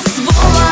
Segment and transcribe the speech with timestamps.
[0.00, 0.71] сволочь